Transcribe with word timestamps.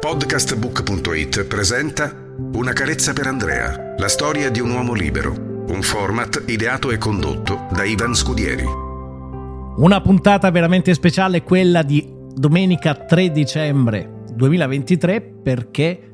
Podcastbook.it 0.00 1.44
presenta 1.44 2.10
Una 2.54 2.72
carezza 2.72 3.12
per 3.12 3.26
Andrea, 3.26 3.96
la 3.98 4.08
storia 4.08 4.50
di 4.50 4.58
un 4.58 4.70
uomo 4.70 4.94
libero, 4.94 5.30
un 5.68 5.82
format 5.82 6.42
ideato 6.46 6.90
e 6.90 6.96
condotto 6.96 7.66
da 7.70 7.84
Ivan 7.84 8.14
Scudieri. 8.14 8.64
Una 9.76 10.00
puntata 10.00 10.50
veramente 10.50 10.94
speciale, 10.94 11.42
quella 11.42 11.82
di 11.82 12.10
domenica 12.34 12.94
3 12.94 13.30
dicembre 13.30 14.22
2023, 14.32 15.20
perché 15.20 16.10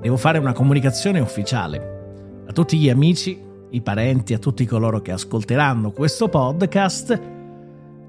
devo 0.00 0.16
fare 0.16 0.38
una 0.38 0.52
comunicazione 0.52 1.18
ufficiale 1.18 2.44
a 2.46 2.52
tutti 2.52 2.78
gli 2.78 2.88
amici, 2.88 3.36
i 3.70 3.80
parenti, 3.80 4.34
a 4.34 4.38
tutti 4.38 4.64
coloro 4.64 5.00
che 5.00 5.10
ascolteranno 5.10 5.90
questo 5.90 6.28
podcast. 6.28 7.20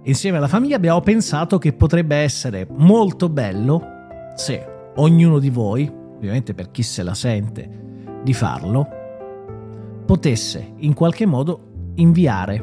Insieme 0.03 0.37
alla 0.37 0.47
famiglia 0.47 0.75
abbiamo 0.75 1.01
pensato 1.01 1.57
che 1.57 1.73
potrebbe 1.73 2.17
essere 2.17 2.67
molto 2.69 3.27
bello 3.27 3.81
se 4.35 4.73
ognuno 4.95 5.39
di 5.39 5.49
voi, 5.49 5.91
ovviamente 6.15 6.53
per 6.53 6.71
chi 6.71 6.83
se 6.83 7.03
la 7.03 7.13
sente 7.13 7.69
di 8.23 8.33
farlo, 8.33 8.87
potesse 10.05 10.73
in 10.77 10.93
qualche 10.93 11.25
modo 11.25 11.91
inviare 11.95 12.59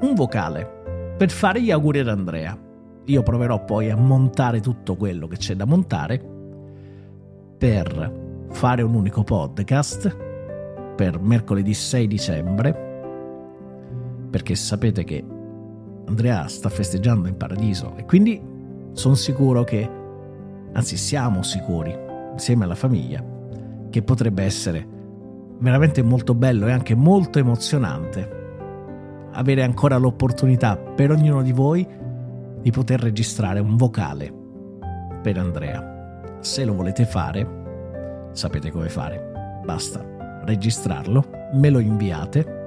un 0.00 0.14
vocale 0.14 1.14
per 1.16 1.30
fare 1.30 1.62
gli 1.62 1.70
auguri 1.70 2.00
ad 2.00 2.08
Andrea. 2.08 2.58
Io 3.04 3.22
proverò 3.22 3.64
poi 3.64 3.90
a 3.90 3.96
montare 3.96 4.60
tutto 4.60 4.96
quello 4.96 5.26
che 5.26 5.36
c'è 5.36 5.54
da 5.54 5.64
montare 5.64 6.22
per 7.58 8.46
fare 8.50 8.82
un 8.82 8.94
unico 8.94 9.22
podcast 9.22 10.16
per 10.96 11.20
mercoledì 11.20 11.74
6 11.74 12.06
dicembre 12.06 12.88
perché 14.30 14.54
sapete 14.54 15.04
che 15.04 15.24
Andrea 16.06 16.46
sta 16.48 16.68
festeggiando 16.68 17.28
in 17.28 17.36
paradiso 17.36 17.94
e 17.96 18.04
quindi 18.04 18.40
sono 18.92 19.14
sicuro 19.14 19.64
che 19.64 19.88
anzi 20.72 20.96
siamo 20.96 21.42
sicuri, 21.42 21.96
insieme 22.32 22.64
alla 22.64 22.74
famiglia, 22.74 23.24
che 23.90 24.02
potrebbe 24.02 24.44
essere 24.44 24.86
veramente 25.58 26.02
molto 26.02 26.34
bello 26.34 26.66
e 26.66 26.72
anche 26.72 26.94
molto 26.94 27.38
emozionante 27.38 28.38
avere 29.32 29.62
ancora 29.62 29.96
l'opportunità 29.96 30.76
per 30.76 31.10
ognuno 31.10 31.42
di 31.42 31.52
voi 31.52 31.86
di 32.60 32.70
poter 32.70 33.00
registrare 33.00 33.60
un 33.60 33.76
vocale 33.76 34.32
per 35.22 35.38
Andrea. 35.38 36.38
Se 36.40 36.64
lo 36.64 36.74
volete 36.74 37.04
fare, 37.04 38.28
sapete 38.32 38.70
come 38.70 38.88
fare. 38.88 39.60
Basta 39.64 40.04
registrarlo, 40.44 41.24
me 41.52 41.70
lo 41.70 41.78
inviate 41.78 42.58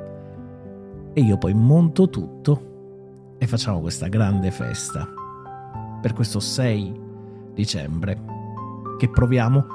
e 1.13 1.21
io 1.21 1.37
poi 1.37 1.53
monto 1.53 2.09
tutto 2.09 3.35
e 3.37 3.47
facciamo 3.47 3.81
questa 3.81 4.07
grande 4.07 4.51
festa 4.51 5.07
per 6.01 6.13
questo 6.13 6.39
6 6.39 7.02
dicembre, 7.53 8.21
che 8.97 9.09
proviamo 9.09 9.65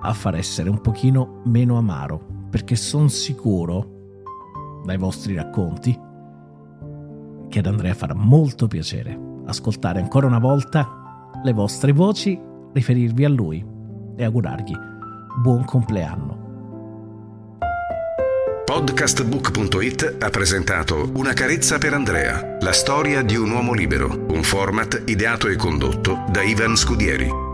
a 0.00 0.12
far 0.12 0.36
essere 0.36 0.68
un 0.68 0.80
pochino 0.80 1.40
meno 1.44 1.76
amaro, 1.76 2.20
perché 2.50 2.76
sono 2.76 3.08
sicuro, 3.08 4.80
dai 4.84 4.96
vostri 4.96 5.34
racconti, 5.34 5.98
che 7.48 7.58
ad 7.58 7.66
Andrea 7.66 7.94
farà 7.94 8.14
molto 8.14 8.66
piacere 8.66 9.26
ascoltare 9.46 10.00
ancora 10.00 10.26
una 10.26 10.38
volta 10.38 11.30
le 11.42 11.52
vostre 11.52 11.92
voci, 11.92 12.38
riferirvi 12.72 13.24
a 13.24 13.28
lui 13.28 13.64
e 14.16 14.24
augurargli 14.24 14.74
buon 15.38 15.64
compleanno. 15.64 16.47
Podcastbook.it 18.68 20.16
ha 20.18 20.28
presentato 20.28 21.10
Una 21.14 21.32
carezza 21.32 21.78
per 21.78 21.94
Andrea, 21.94 22.58
la 22.60 22.72
storia 22.72 23.22
di 23.22 23.34
un 23.34 23.50
uomo 23.50 23.72
libero, 23.72 24.26
un 24.28 24.42
format 24.42 25.04
ideato 25.06 25.48
e 25.48 25.56
condotto 25.56 26.26
da 26.28 26.42
Ivan 26.42 26.76
Scudieri. 26.76 27.47